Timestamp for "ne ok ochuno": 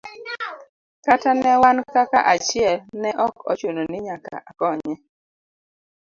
3.01-3.81